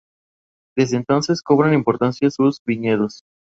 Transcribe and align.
Desde 0.75 0.97
entonces, 0.97 1.43
cobran 1.43 1.75
importancia 1.75 2.31
sus 2.31 2.59
viñedos. 2.65 3.21